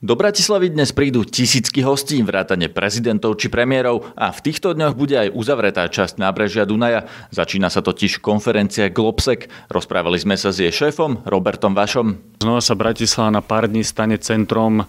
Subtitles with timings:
[0.00, 5.12] Do Bratislavy dnes prídu tisícky hostí, vrátane prezidentov či premiérov a v týchto dňoch bude
[5.12, 7.04] aj uzavretá časť nábrežia Dunaja.
[7.28, 9.52] Začína sa totiž konferencia Globsec.
[9.68, 12.16] Rozprávali sme sa s jej šéfom Robertom Vašom.
[12.40, 14.88] Znova sa Bratislava na pár dní stane centrom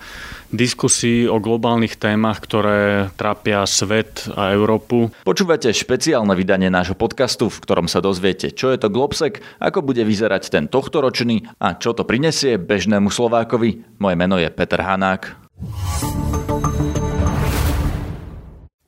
[0.55, 5.11] diskusí o globálnych témach, ktoré trápia svet a Európu.
[5.27, 10.07] Počúvate špeciálne vydanie nášho podcastu, v ktorom sa dozviete, čo je to Globsec, ako bude
[10.07, 13.99] vyzerať ten tohtoročný a čo to prinesie bežnému Slovákovi.
[13.99, 15.00] Moje meno je Peter Hán.
[15.01, 15.23] Hanák.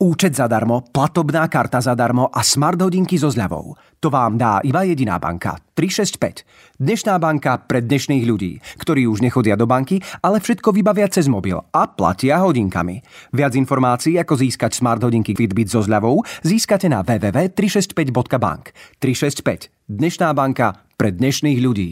[0.04, 3.74] Účet zadarmo, platobná karta zadarmo a smart hodinky so zľavou.
[4.04, 5.58] To vám dá iba jediná banka.
[5.74, 6.44] 365.
[6.76, 11.56] Dnešná banka pre dnešných ľudí, ktorí už nechodia do banky, ale všetko vybavia cez mobil
[11.56, 13.00] a platia hodinkami.
[13.32, 18.76] Viac informácií, ako získať smart hodinky Fitbit so zľavou, získate na www.365.bank.
[19.00, 19.72] 365.
[19.88, 21.90] Dnešná banka pre dnešných ľudí.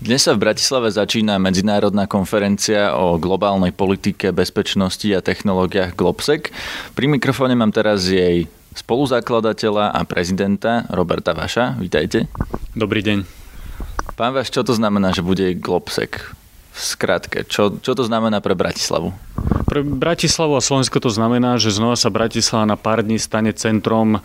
[0.00, 6.48] Dnes sa v Bratislave začína medzinárodná konferencia o globálnej politike, bezpečnosti a technológiách Globsec.
[6.96, 11.76] Pri mikrofóne mám teraz jej spoluzakladateľa a prezidenta Roberta Vaša.
[11.76, 12.32] Vítajte.
[12.72, 13.28] Dobrý deň.
[14.16, 16.32] Pán Vaš, čo to znamená, že bude Globsec?
[16.72, 19.12] V skratke, čo, čo to znamená pre Bratislavu?
[19.70, 24.18] Pre Bratislavu a Slovensko to znamená, že znova sa Bratislava na pár dní stane centrom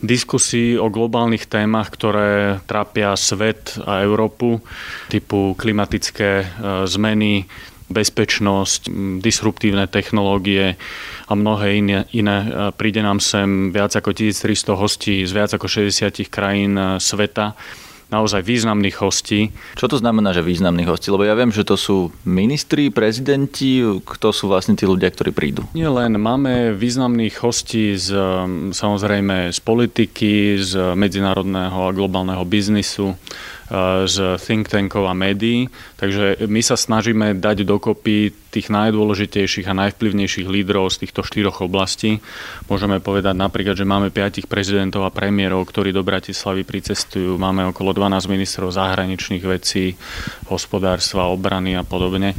[0.00, 4.64] diskusí o globálnych témach, ktoré trápia svet a Európu,
[5.12, 6.46] typu klimatické e,
[6.88, 7.44] zmeny,
[7.92, 8.88] bezpečnosť,
[9.20, 10.80] disruptívne technológie
[11.28, 12.38] a mnohé iné, iné.
[12.40, 17.52] E, príde nám sem viac ako 1300 hostí z viac ako 60 krajín e, sveta
[18.06, 19.50] naozaj významných hostí.
[19.74, 21.10] Čo to znamená, že významných hostí?
[21.10, 25.66] Lebo ja viem, že to sú ministri, prezidenti, kto sú vlastne tí ľudia, ktorí prídu?
[25.74, 28.14] Nie len, máme významných hostí z,
[28.70, 33.18] samozrejme z politiky, z medzinárodného a globálneho biznisu,
[34.06, 35.66] z think tankov a médií.
[35.96, 42.24] Takže my sa snažíme dať dokopy tých najdôležitejších a najvplyvnejších lídrov z týchto štyroch oblastí.
[42.72, 47.36] Môžeme povedať napríklad, že máme piatich prezidentov a premiérov, ktorí do Bratislavy pricestujú.
[47.36, 49.98] Máme okolo 12 ministrov zahraničných vecí,
[50.48, 52.32] hospodárstva, obrany a podobne.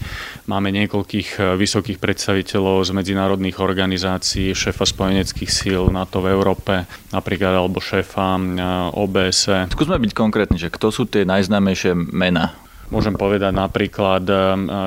[0.47, 7.83] Máme niekoľkých vysokých predstaviteľov z medzinárodných organizácií, šéfa spojeneckých síl NATO v Európe, napríklad alebo
[7.83, 8.39] šéfa
[8.95, 9.69] OBS.
[9.69, 12.53] Skúsme byť konkrétni, že kto sú tie najznámejšie mená
[12.87, 14.35] Môžem povedať napríklad, eh,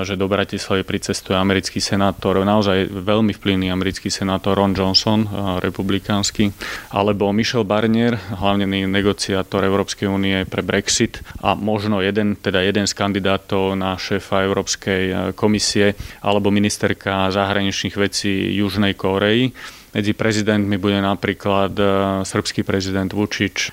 [0.09, 5.29] že do Bratislavy pricestuje americký senátor, naozaj veľmi vplyvný americký senátor Ron Johnson, eh,
[5.61, 6.49] republikánsky,
[6.97, 12.97] alebo Michel Barnier, hlavne negociátor Európskej únie pre Brexit a možno jeden, teda jeden z
[12.97, 15.93] kandidátov na šéfa Európskej eh, komisie
[16.25, 19.53] alebo ministerka zahraničných vecí Južnej Kórei.
[19.91, 21.85] Medzi prezidentmi bude napríklad e,
[22.23, 23.71] srbský prezident Vučič, e,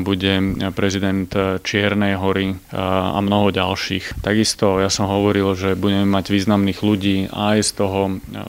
[0.00, 0.40] bude
[0.72, 4.24] prezident e, Čiernej hory a mnoho ďalších.
[4.24, 8.00] Takisto ja som hovoril, že budeme mať významných ľudí aj z toho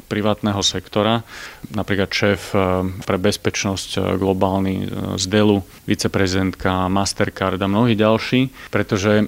[0.08, 1.28] privátneho sektora,
[1.76, 2.56] napríklad šéf
[3.04, 4.88] pre bezpečnosť globálny
[5.20, 9.28] z Delu, viceprezidentka Mastercard a mnohí ďalší, pretože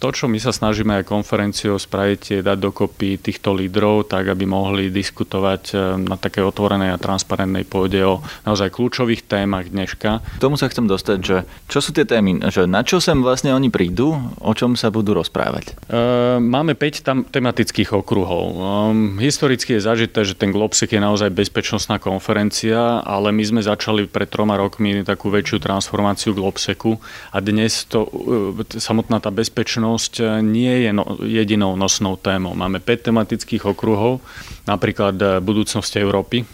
[0.00, 4.48] to, čo my sa snažíme aj konferenciou spraviť, je dať dokopy týchto lídrov, tak aby
[4.48, 10.24] mohli diskutovať e, na také otvorenej a transparentnej pôde o naozaj kľúčových témach dneška.
[10.24, 11.36] K tomu sa chcem dostať, že
[11.68, 15.12] čo sú tie témy, že na čo sem vlastne oni prídu, o čom sa budú
[15.20, 15.76] rozprávať?
[15.92, 16.00] E,
[16.40, 18.44] máme 5 tam tematických okruhov.
[18.56, 24.08] E, historicky je zažité, že ten Globsec je naozaj bezpečnostná konferencia, ale my sme začali
[24.08, 26.96] pred troma rokmi takú väčšiu transformáciu Globseku
[27.36, 32.54] a dnes to, e, samotná tá bezpečnosť bezpečnosť eh, nie je no, jedinou nosnou témou.
[32.54, 34.22] Máme 5 tematických okruhov,
[34.66, 36.46] napríklad eh, budúcnosť Európy,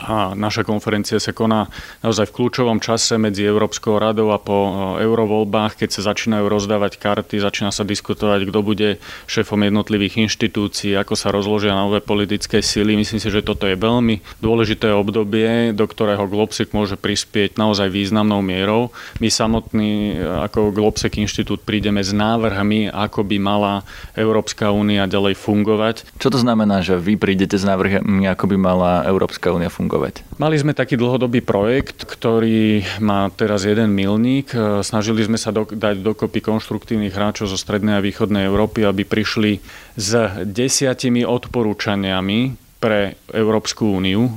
[0.00, 1.72] a naša konferencia sa koná
[2.04, 4.70] naozaj v kľúčovom čase medzi Európskou radou a po e,
[5.02, 8.88] eurovoľbách, keď sa začínajú rozdávať karty, začína sa diskutovať, kto bude
[9.26, 12.94] šéfom jednotlivých inštitúcií, ako sa rozložia nové politické síly.
[12.94, 18.44] Myslím si, že toto je veľmi dôležité obdobie, do ktorého Globsec môže prispieť naozaj významnou
[18.44, 18.92] mierou.
[19.18, 23.72] My samotný e, ako Globsec inštitút prídeme s návrhmi, ako by mala
[24.12, 25.96] Európska únia ďalej fungovať.
[26.20, 29.85] Čo to znamená, že vy prídete s návrhmi, ako by mala Európska únia fungovať?
[29.86, 30.26] Fungovať?
[30.42, 34.50] Mali sme taký dlhodobý projekt, ktorý má teraz jeden milník.
[34.82, 39.62] Snažili sme sa do, dať dokopy konštruktívnych hráčov zo strednej a východnej Európy, aby prišli
[39.94, 44.28] s desiatimi odporúčaniami pre Európsku úniu,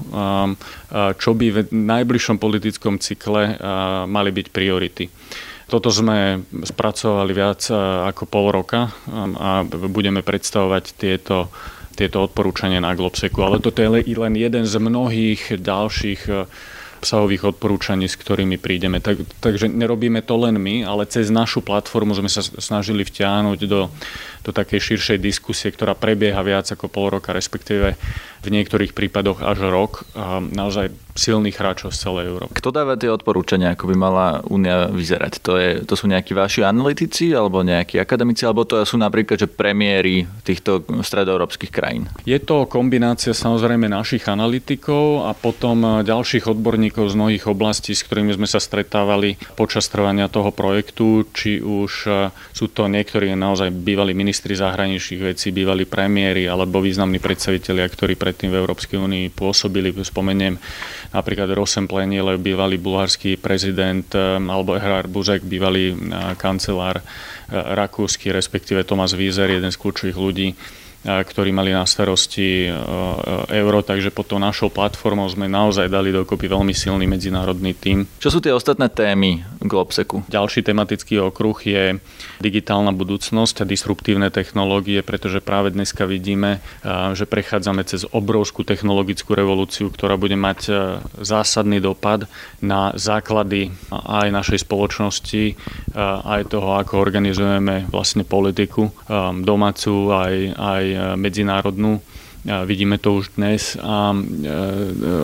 [1.20, 3.60] čo by v najbližšom politickom cykle
[4.08, 5.12] mali byť priority.
[5.70, 7.68] Toto sme spracovali viac
[8.10, 8.90] ako pol roka
[9.38, 11.52] a budeme predstavovať tieto
[12.00, 13.44] tieto odporúčania na Globseku.
[13.44, 16.48] Ale toto je len jeden z mnohých ďalších e,
[17.00, 19.00] obsahových odporúčaní, s ktorými prídeme.
[19.00, 23.88] Tak, takže nerobíme to len my, ale cez našu platformu sme sa snažili vtiahnuť do,
[24.44, 27.96] do takej širšej diskusie, ktorá prebieha viac ako pol roka, respektíve
[28.40, 30.08] v niektorých prípadoch až rok.
[30.56, 32.56] Naozaj silných hráčov z celej Európy.
[32.56, 35.44] Kto dáva tie odporúčania, ako by mala únia vyzerať?
[35.44, 39.52] To, je, to sú nejakí vaši analytici, alebo nejakí akademici, alebo to sú napríklad že
[39.52, 42.08] premiéry týchto stredoeurópskych krajín?
[42.24, 48.34] Je to kombinácia samozrejme našich analytikov a potom ďalších odborníkov z mnohých oblastí, s ktorými
[48.34, 52.12] sme sa stretávali počas trvania toho projektu, či už e,
[52.54, 58.50] sú to niektorí naozaj bývalí ministri zahraničných vecí, bývalí premiéry alebo významní predstavitelia, ktorí predtým
[58.50, 59.94] v Európskej únii pôsobili.
[60.00, 60.58] Spomeniem
[61.14, 65.98] napríklad Rosem Pleniele, bývalý bulharský prezident, eh, alebo Ehrard Buzek, bývalý eh,
[66.40, 67.02] kancelár
[67.50, 70.54] rakúsky, respektíve Thomas Wieser, jeden z kľúčových ľudí
[71.04, 72.68] ktorí mali na starosti
[73.50, 78.04] euro, takže pod tou našou platformou sme naozaj dali dokopy veľmi silný medzinárodný tím.
[78.20, 80.28] Čo sú tie ostatné témy Globseku?
[80.28, 82.04] Ďalší tematický okruh je
[82.44, 86.60] digitálna budúcnosť a disruptívne technológie, pretože práve dneska vidíme,
[87.16, 90.68] že prechádzame cez obrovskú technologickú revolúciu, ktorá bude mať
[91.24, 92.28] zásadný dopad
[92.60, 95.56] na základy aj našej spoločnosti,
[96.28, 98.92] aj toho, ako organizujeme vlastne politiku
[99.40, 100.84] domácu, aj, aj
[101.18, 102.00] medzinárodnú.
[102.40, 104.20] Vidíme to už dnes a e,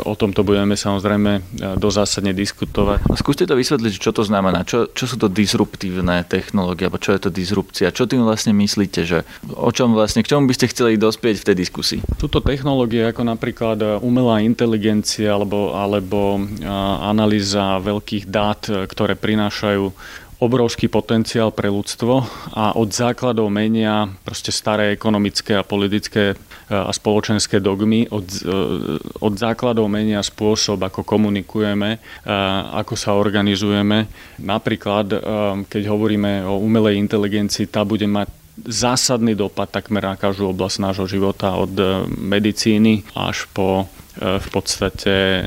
[0.04, 1.42] o tomto budeme samozrejme e,
[1.80, 3.08] dozásadne diskutovať.
[3.08, 4.68] No, skúste to vysvetliť, čo to znamená.
[4.68, 7.96] Čo, čo sú to disruptívne technológie, alebo čo je to disrupcia?
[7.96, 9.08] Čo tým vlastne myslíte?
[9.08, 9.24] Že,
[9.56, 12.00] o čom vlastne, k čomu by ste chceli dospieť v tej diskusii?
[12.20, 16.44] Sú to technológie ako napríklad umelá inteligencia alebo, alebo
[17.00, 19.88] analýza veľkých dát, ktoré prinášajú
[20.40, 22.14] obrovský potenciál pre ľudstvo
[22.52, 26.36] a od základov menia proste staré ekonomické a politické e,
[26.68, 28.52] a spoločenské dogmy, od, e,
[29.24, 32.00] od základov menia spôsob, ako komunikujeme, e,
[32.76, 34.12] ako sa organizujeme.
[34.44, 35.08] Napríklad,
[35.72, 41.08] keď hovoríme o umelej inteligencii, tá bude mať zásadný dopad takmer na každú oblasť nášho
[41.08, 41.72] života, od
[42.08, 45.44] medicíny až po v podstate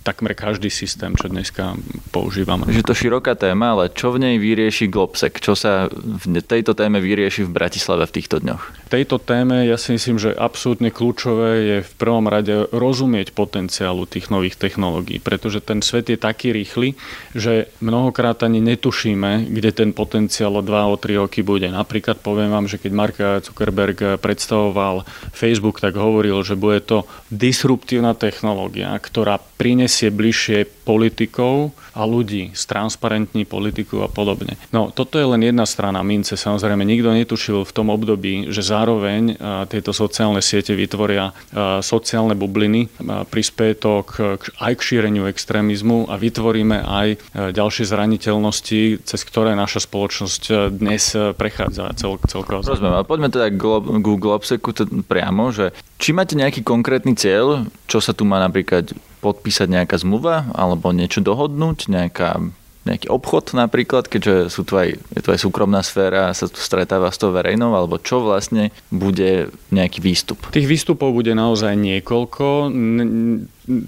[0.00, 1.76] takmer každý systém, čo dneska
[2.08, 2.64] používame.
[2.72, 5.36] Je to široká téma, ale čo v nej vyrieši Globsec?
[5.36, 8.88] Čo sa v tejto téme vyrieši v Bratislave v týchto dňoch?
[8.88, 14.08] V tejto téme ja si myslím, že absolútne kľúčové je v prvom rade rozumieť potenciálu
[14.08, 16.96] tých nových technológií, pretože ten svet je taký rýchly,
[17.36, 21.68] že mnohokrát ani netušíme, kde ten potenciál o 2 o 3 roky bude.
[21.68, 25.04] Napríklad poviem vám, že keď Mark Zuckerberg predstavoval
[25.36, 32.50] Facebook, tak hovoril, že bude to disruptívna technológia, ktorá prinesie prinesie bližšie politikov a ľudí,
[32.50, 34.58] stransparentní politiku a podobne.
[34.74, 36.34] No toto je len jedna strana mince.
[36.34, 39.38] Samozrejme, nikto netušil v tom období, že zároveň
[39.70, 41.30] tieto sociálne siete vytvoria
[41.78, 42.90] sociálne bubliny,
[43.30, 47.08] prispieje to k, aj k šíreniu extrémizmu a vytvoríme aj
[47.54, 52.66] ďalšie zraniteľnosti, cez ktoré naša spoločnosť dnes prechádza cel, celkovo.
[52.66, 53.62] Rozumiem, ale poďme teda k
[54.00, 54.72] Globseku
[55.04, 60.48] priamo, že či máte nejaký konkrétny cieľ, čo sa tu má napríklad podpísať nejaká zmluva
[60.56, 62.40] alebo niečo dohodnúť, nejaká,
[62.88, 66.56] nejaký obchod napríklad, keďže sú tu aj, je tu aj súkromná sféra a sa tu
[66.56, 70.48] stretáva s tou verejnou, alebo čo vlastne bude nejaký výstup?
[70.48, 72.72] Tých výstupov bude naozaj niekoľko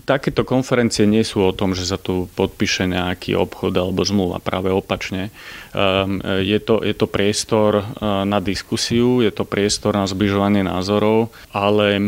[0.07, 4.71] takéto konferencie nie sú o tom, že sa tu podpíše nejaký obchod alebo zmluva, práve
[4.71, 5.35] opačne.
[5.75, 7.85] Ehm, je to, je to priestor e,
[8.25, 12.01] na diskusiu, je to priestor na zbližovanie názorov, ale e,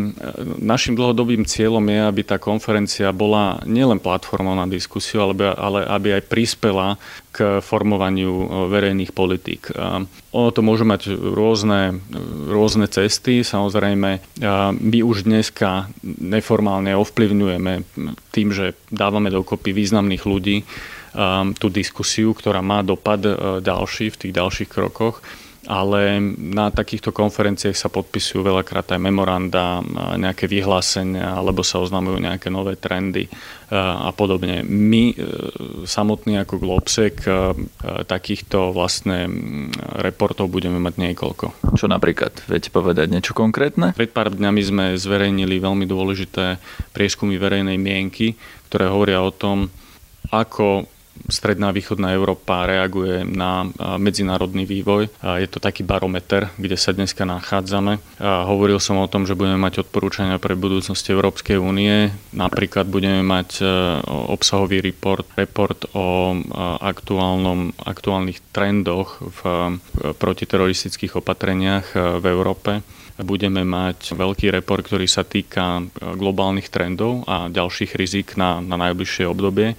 [0.62, 6.08] našim dlhodobým cieľom je, aby tá konferencia bola nielen platformou na diskusiu, ale, ale aby
[6.20, 7.00] aj prispela
[7.34, 9.74] k formovaniu e, verejných politík.
[10.34, 11.98] Ono to môže mať rôzne,
[12.46, 13.42] rôzne cesty.
[13.42, 14.22] Samozrejme,
[14.74, 17.72] my už dneska neformálne ovplyvňujeme
[18.30, 20.66] tým, že dávame dokopy významných ľudí
[21.62, 25.22] tú diskusiu, ktorá má dopad e, ďalší v tých ďalších krokoch
[25.64, 29.80] ale na takýchto konferenciách sa podpisujú veľakrát aj memoranda,
[30.16, 33.28] nejaké vyhlásenia, alebo sa oznamujú nejaké nové trendy
[33.75, 34.62] a podobne.
[34.62, 35.14] My e,
[35.88, 37.56] samotný ako Globsec e,
[38.06, 39.26] takýchto vlastne
[39.99, 41.75] reportov budeme mať niekoľko.
[41.75, 42.44] Čo napríklad?
[42.47, 43.97] Viete povedať niečo konkrétne?
[43.97, 46.61] Pred pár dňami sme zverejnili veľmi dôležité
[46.92, 48.37] prieskumy verejnej mienky,
[48.71, 49.73] ktoré hovoria o tom,
[50.30, 50.87] ako
[51.28, 55.09] stredná východná Európa reaguje na medzinárodný vývoj.
[55.21, 57.99] Je to taký barometer, kde sa dneska nachádzame.
[58.21, 62.12] Hovoril som o tom, že budeme mať odporúčania pre budúcnosti Európskej únie.
[62.35, 63.64] Napríklad budeme mať
[64.06, 66.37] obsahový report, report o
[66.83, 69.40] aktuálnom, aktuálnych trendoch v
[70.18, 72.85] protiteroristických opatreniach v Európe
[73.23, 75.87] budeme mať veľký report, ktorý sa týka
[76.18, 79.78] globálnych trendov a ďalších rizik na, na najbližšie obdobie.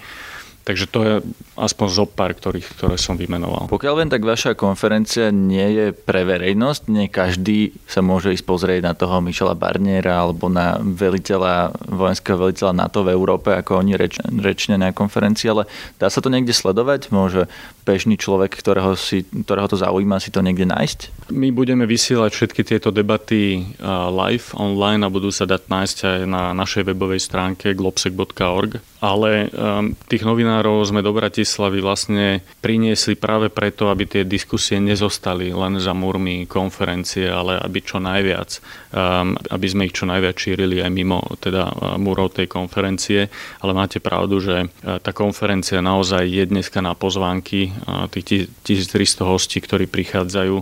[0.66, 1.14] Takže to je
[1.62, 3.70] aspoň zo pár, ktorých, ktoré som vymenoval.
[3.70, 6.90] Pokiaľ viem, tak vaša konferencia nie je pre verejnosť.
[6.90, 12.82] Nie každý sa môže ísť pozrieť na toho Michela Barniera alebo na veliteľa, vojenského veliteľa
[12.82, 15.70] NATO v Európe, ako oni reč, rečne na konferencii, ale
[16.02, 17.14] dá sa to niekde sledovať?
[17.14, 17.46] Môže
[17.86, 21.30] bežný človek, ktorého, si, ktorého to zaujíma, si to niekde nájsť?
[21.30, 23.70] My budeme vysielať všetky tieto debaty
[24.10, 28.82] live, online a budú sa dať nájsť aj na našej webovej stránke globsec.org.
[29.06, 35.54] Ale um, tých novinárov sme do Bratislavy vlastne priniesli práve preto, aby tie diskusie nezostali
[35.54, 38.58] len za múrmi konferencie, ale aby čo najviac,
[38.98, 43.30] um, aby sme ich čo najviac šírili aj mimo teda uh, múrov tej konferencie.
[43.62, 47.70] Ale máte pravdu, že tá konferencia naozaj je dneska na pozvánky
[48.10, 50.56] tých 1300 hostí, ktorí prichádzajú,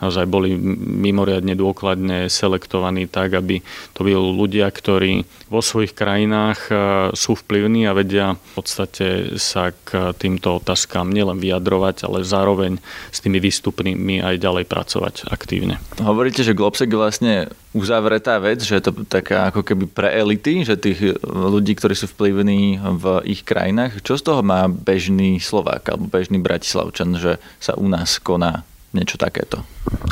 [0.00, 3.60] naozaj boli mimoriadne dôkladne selektovaní tak, aby
[3.92, 6.70] to boli ľudia, ktorí vo svojich krajinách
[7.12, 12.78] sú vplyvní a vedia v podstate sa k týmto otázkam nielen vyjadrovať, ale zároveň
[13.10, 15.82] s tými výstupnými aj ďalej pracovať aktívne.
[15.98, 17.34] Hovoríte, že Globsec je vlastne
[17.74, 22.06] uzavretá vec, že je to taká ako keby pre elity, že tých ľudí, ktorí sú
[22.10, 24.02] vplyvní v ich krajinách.
[24.06, 29.14] Čo z toho má bežný Slovák alebo bežný Bratislavčan, že sa u nás koná niečo
[29.20, 29.62] takéto?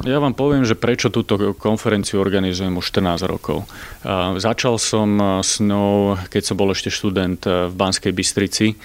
[0.07, 3.67] Ja vám poviem, že prečo túto konferenciu organizujem už 14 rokov.
[4.39, 8.79] Začal som s ňou, keď som bol ešte študent v Banskej Bystrici,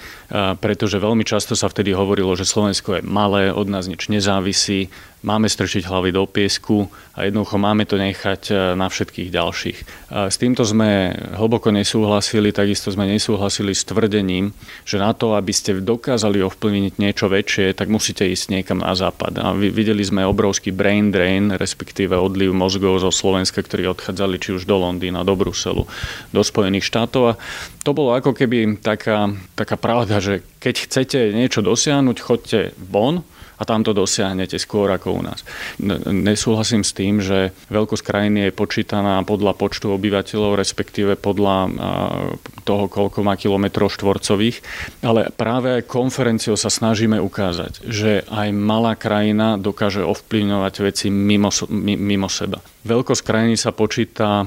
[0.57, 4.89] pretože veľmi často sa vtedy hovorilo, že Slovensko je malé, od nás nič nezávisí,
[5.23, 9.79] máme strčiť hlavy do piesku a jednoducho máme to nechať e, na všetkých ďalších.
[10.13, 14.51] S týmto sme hlboko nesúhlasili, takisto sme nesúhlasili s tvrdením,
[14.83, 19.39] že na to, aby ste dokázali ovplyvniť niečo väčšie, tak musíte ísť niekam na západ.
[19.41, 24.67] A videli sme obrovský brain drain, respektíve odliv mozgov zo Slovenska, ktorí odchádzali či už
[24.69, 25.87] do Londýna, do Bruselu,
[26.29, 27.33] do Spojených štátov.
[27.33, 27.39] A
[27.81, 33.25] to bolo ako keby taká, taká pravda, že keď chcete niečo dosiahnuť, chodte von,
[33.63, 35.47] a tam to dosiahnete skôr ako u nás.
[36.11, 41.71] Nesúhlasím s tým, že veľkosť krajiny je počítaná podľa počtu obyvateľov, respektíve podľa
[42.67, 44.59] toho, koľko má kilometrov štvorcových,
[44.99, 51.47] ale práve konferenciou sa snažíme ukázať, že aj malá krajina dokáže ovplyvňovať veci mimo,
[51.79, 52.59] mimo seba.
[52.83, 54.45] Veľkosť krajiny sa počíta e,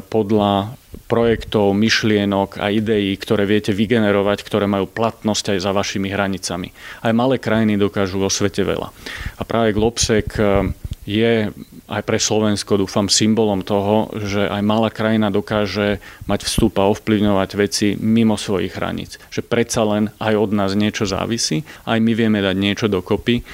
[0.00, 0.72] podľa
[1.14, 6.74] projektov, myšlienok a ideí, ktoré viete vygenerovať, ktoré majú platnosť aj za vašimi hranicami.
[7.06, 8.90] Aj malé krajiny dokážu vo svete veľa.
[9.38, 10.74] A práve Globsec eh,
[11.06, 11.54] je
[11.84, 17.50] aj pre Slovensko, dúfam, symbolom toho, že aj malá krajina dokáže mať vstup a ovplyvňovať
[17.60, 19.20] veci mimo svojich hraníc.
[19.28, 23.44] Že predsa len aj od nás niečo závisí, aj my vieme dať niečo dokopy,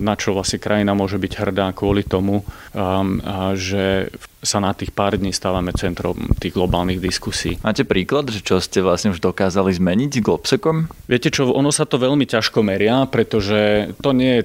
[0.00, 3.20] na čo vlastne krajina môže byť hrdá kvôli tomu, um,
[3.52, 4.08] že
[4.44, 7.56] sa na tých pár dní stávame centrom tých globálnych diskusí.
[7.64, 10.86] Máte príklad, že čo ste vlastne už dokázali zmeniť globsekom?
[11.08, 14.42] Viete čo, ono sa to veľmi ťažko meria, pretože to nie je,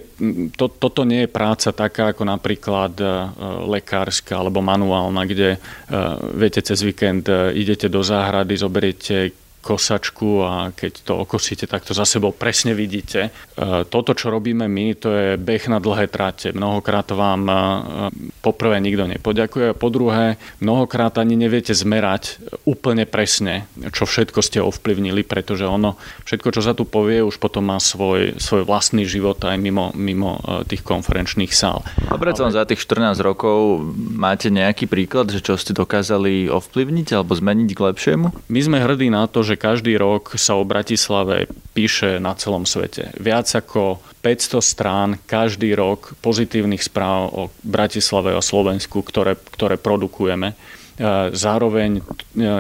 [0.55, 3.05] to, toto nie je práca taká ako napríklad e,
[3.67, 5.59] lekárska alebo manuálna, kde e,
[6.33, 11.91] viete cez víkend e, idete do záhrady, zoberiete kosačku a keď to okosíte, tak to
[11.91, 13.29] za sebou presne vidíte.
[13.29, 13.31] E,
[13.91, 16.55] toto, čo robíme my, to je beh na dlhé tráte.
[16.55, 17.53] Mnohokrát vám e,
[18.39, 25.27] poprvé nikto nepoďakuje po druhé, mnohokrát ani neviete zmerať úplne presne, čo všetko ste ovplyvnili,
[25.27, 29.59] pretože ono, všetko, čo sa tu povie, už potom má svoj, svoj vlastný život aj
[29.59, 31.83] mimo, mimo e, tých konferenčných sál.
[32.07, 32.55] A predsa Ale...
[32.55, 33.83] za tých 14 rokov
[34.15, 38.27] máte nejaký príklad, že čo ste dokázali ovplyvniť alebo zmeniť k lepšiemu?
[38.47, 43.09] My sme hrdí na to, že každý rok sa o Bratislave píše na celom svete.
[43.17, 50.53] Viac ako 500 strán každý rok pozitívnych správ o Bratislave a Slovensku, ktoré, ktoré produkujeme.
[51.31, 52.01] Zároveň e,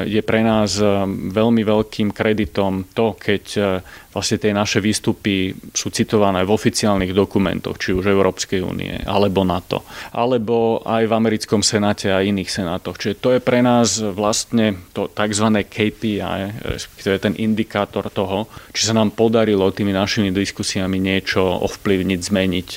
[0.07, 3.61] je pre nás e, veľmi veľkým kreditom to, keď e,
[4.09, 9.85] vlastne tie naše výstupy sú citované v oficiálnych dokumentoch, či už Európskej únie, alebo NATO,
[10.11, 12.97] alebo aj v americkom senáte a iných senátoch.
[12.97, 15.47] Čiže to je pre nás vlastne to tzv.
[15.61, 16.41] KPI,
[16.97, 22.67] je ten indikátor toho, či sa nám podarilo tými našimi diskusiami niečo ovplyvniť, zmeniť,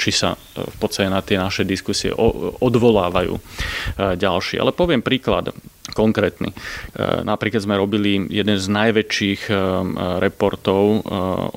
[0.00, 2.12] či sa v podstate na tie naše diskusie
[2.62, 3.34] odvolávajú
[4.16, 4.56] ďalší.
[4.56, 5.52] Ale poviem príklad.
[5.90, 6.54] Konkrétny.
[6.54, 6.56] E,
[7.26, 9.54] napríklad sme robili jeden z najväčších e,
[10.22, 10.98] reportov e,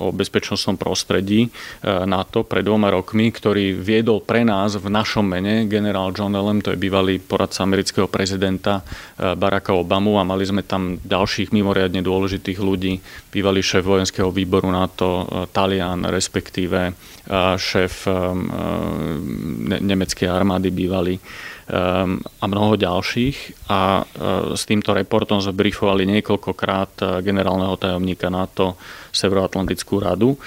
[0.01, 1.47] o bezpečnostnom prostredí
[1.85, 6.73] NATO pred dvoma rokmi, ktorý viedol pre nás v našom mene generál John Allen, to
[6.73, 8.81] je bývalý poradca amerického prezidenta
[9.17, 12.97] Baracka Obamu a mali sme tam ďalších mimoriadne dôležitých ľudí,
[13.29, 16.95] bývalý šéf vojenského výboru NATO, Talian, respektíve
[17.57, 17.93] šéf
[19.81, 21.17] nemeckej armády bývalý
[21.73, 23.67] a mnoho ďalších.
[23.73, 28.77] A e, s týmto reportom sme briefovali niekoľkokrát e, generálneho tajomníka NATO
[29.09, 30.37] Severoatlantickú radu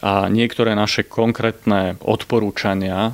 [0.00, 3.12] a niektoré naše konkrétne odporúčania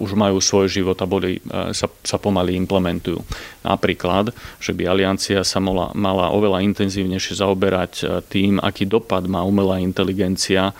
[0.00, 3.20] už majú svoj život a boli, e, sa, sa pomaly implementujú.
[3.60, 9.44] Napríklad, že by aliancia sa mala, mala oveľa intenzívnejšie zaoberať e, tým, aký dopad má
[9.44, 10.74] umelá inteligencia e,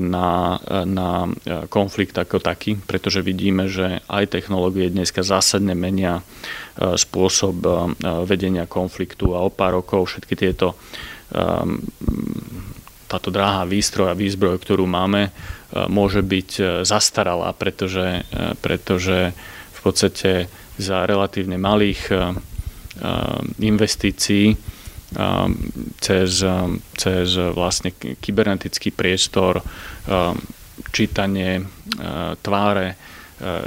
[0.00, 0.56] na,
[0.88, 1.28] na
[1.68, 6.24] konflikt ako taký, pretože vidíme, že aj technológie dneska zásadne menia
[6.80, 7.60] spôsob
[8.24, 10.72] vedenia konfliktu a o pár rokov všetky tieto
[13.10, 15.30] táto dráha výstroj a výzbroj, ktorú máme, e,
[15.90, 19.34] môže byť e, zastaralá, pretože, e, pretože
[19.74, 20.46] v podstate
[20.80, 22.32] za relatívne malých
[23.60, 24.56] investícií
[26.00, 26.30] cez,
[26.96, 29.64] cez vlastne kybernetický priestor,
[30.92, 31.64] čítanie
[32.44, 32.96] tváre,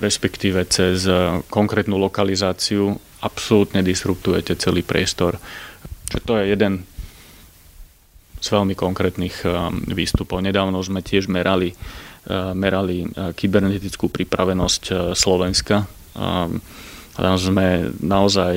[0.01, 1.05] respektíve cez
[1.49, 5.37] konkrétnu lokalizáciu absolútne disruptujete celý priestor.
[6.09, 6.85] Čo to je jeden
[8.43, 10.43] z veľmi konkrétnych eh, výstupov.
[10.43, 15.87] Nedávno sme tiež merali, eh, merali eh, kybernetickú pripravenosť Slovenska.
[17.13, 18.53] Tam sme naozaj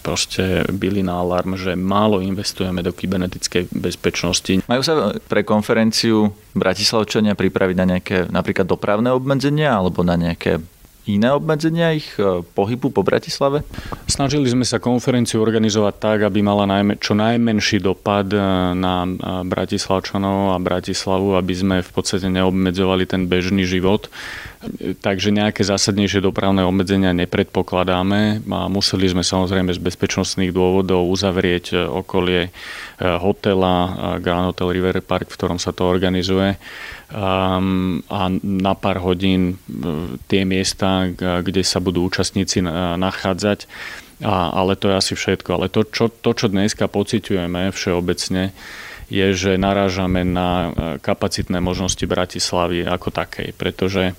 [0.00, 4.64] proste byli na alarm, že málo investujeme do kybernetickej bezpečnosti.
[4.64, 10.64] Majú sa pre konferenciu Bratislavčania pripraviť na nejaké napríklad dopravné obmedzenia alebo na nejaké
[11.04, 13.60] iné obmedzenia ich e, pohybu po Bratislave?
[14.08, 18.40] Snažili sme sa konferenciu organizovať tak, aby mala najmä, čo najmenší dopad e,
[18.72, 19.10] na e,
[19.44, 24.08] Bratislavčanov a Bratislavu, aby sme v podstate neobmedzovali ten bežný život.
[25.04, 32.48] Takže nejaké zásadnejšie dopravné obmedzenia nepredpokladáme a museli sme samozrejme z bezpečnostných dôvodov uzavrieť okolie
[32.96, 33.92] hotela
[34.24, 36.56] Grand Hotel River Park, v ktorom sa to organizuje
[37.12, 39.54] a na pár hodín e,
[40.24, 42.64] tie miesta, kde sa budú účastníci
[42.96, 43.68] nachádzať.
[44.24, 45.50] A, ale to je asi všetko.
[45.58, 48.56] Ale to, čo, to, čo dneska pociťujeme všeobecne,
[49.12, 50.68] je, že narážame na e,
[50.98, 54.14] kapacitné možnosti Bratislavy ako takej, pretože e,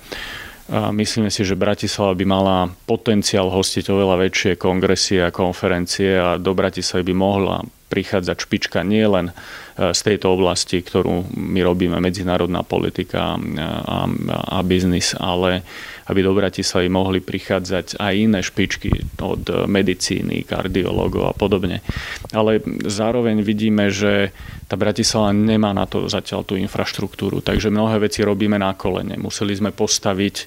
[0.71, 6.53] Myslíme si, že Bratislava by mala potenciál hostiť oveľa väčšie kongresy a konferencie a do
[6.53, 7.57] Bratislavy by mohla
[7.95, 9.31] prichádzať špička nielen
[9.75, 15.63] z tejto oblasti, ktorú my robíme, medzinárodná politika a, a, biznis, ale
[16.05, 21.83] aby do Bratislavy mohli prichádzať aj iné špičky od medicíny, kardiológov a podobne.
[22.31, 24.31] Ale zároveň vidíme, že
[24.69, 29.17] tá Bratislava nemá na to zatiaľ tú infraštruktúru, takže mnohé veci robíme na kolene.
[29.17, 30.45] Museli sme postaviť e,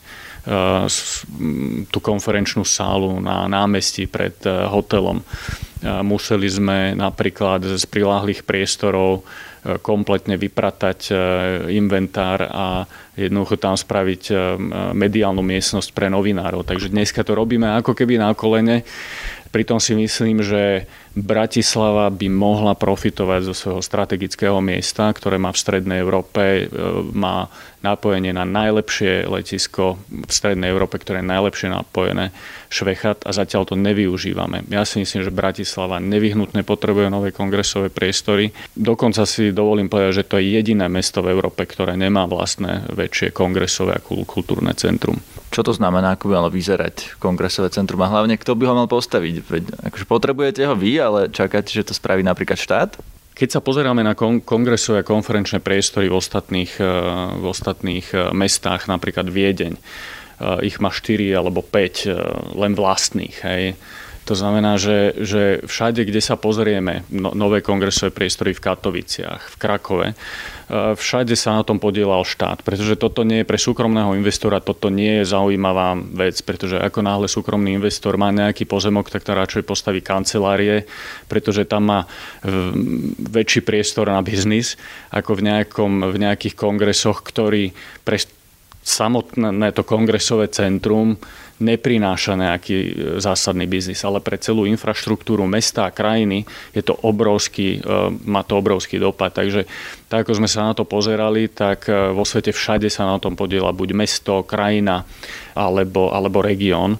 [1.93, 5.21] tú konferenčnú sálu na námestí pred e, hotelom
[5.83, 11.15] Museli sme napríklad z priláhlých priestorov e, kompletne vypratať
[11.71, 12.83] inventár a
[13.15, 14.31] jednoducho tam spraviť
[14.95, 16.67] mediálnu miestnosť pre novinárov.
[16.67, 18.83] Takže dneska to robíme ako keby na kolene.
[19.49, 20.85] Pritom si myslím, že
[21.17, 26.69] Bratislava by mohla profitovať zo svojho strategického miesta, ktoré má v Strednej Európe,
[27.17, 32.31] má napojenie na najlepšie letisko v Strednej Európe, ktoré je najlepšie napojené
[32.69, 34.69] Švechat a zatiaľ to nevyužívame.
[34.69, 38.53] Ja si myslím, že Bratislava nevyhnutne potrebuje nové kongresové priestory.
[38.77, 43.33] Dokonca si dovolím povedať, že to je jediné mesto v Európe, ktoré nemá vlastné väčšie
[43.33, 45.19] kongresové a kultúrne centrum.
[45.49, 48.89] Čo to znamená, ako by malo vyzerať kongresové centrum a hlavne kto by ho mal
[48.89, 49.35] postaviť?
[49.49, 53.01] Veď, akože potrebujete ho vy, ale čakáte, že to spraví napríklad štát?
[53.33, 56.89] Keď sa pozeráme na kongresové a konferenčné priestory v ostatných, eh,
[57.39, 59.79] v ostatných eh, mestách, napríklad Viedeň,
[60.39, 62.15] Eh, ich má 4 alebo 5 eh,
[62.55, 63.37] len vlastných.
[63.43, 63.75] Hej.
[64.29, 69.57] To znamená, že, že všade, kde sa pozrieme, no, nové kongresové priestory v Katoviciach, v
[69.57, 74.61] Krakove, eh, všade sa na tom podielal štát, pretože toto nie je pre súkromného investora,
[74.61, 79.33] toto nie je zaujímavá vec, pretože ako náhle súkromný investor má nejaký pozemok, tak to
[79.33, 80.85] radšej postaví kancelárie,
[81.25, 82.01] pretože tam má
[83.33, 84.77] väčší priestor na biznis
[85.09, 87.73] ako v, nejakom, v nejakých kongresoch, ktorý
[88.05, 88.21] pre
[88.85, 91.17] samotné to kongresové centrum
[91.59, 97.79] neprináša nejaký e, zásadný biznis, ale pre celú infraštruktúru mesta a krajiny je to obrovský,
[97.79, 97.91] e,
[98.27, 99.35] má to obrovský dopad.
[99.35, 99.67] Takže
[100.07, 103.35] tak ako sme sa na to pozerali, tak e, vo svete všade sa na tom
[103.35, 105.03] podiela buď mesto, krajina
[105.59, 106.97] alebo, alebo región.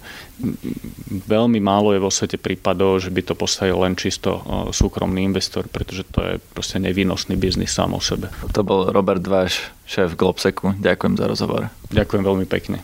[1.27, 4.39] Veľmi málo je vo svete prípadov, že by to postavil len čisto
[4.71, 8.31] súkromný investor, pretože to je proste nevýnosný biznis sám o sebe.
[8.55, 10.79] To bol Robert Váš, šéf Globseku.
[10.79, 11.75] Ďakujem za rozhovor.
[11.91, 12.79] Ďakujem veľmi pekne.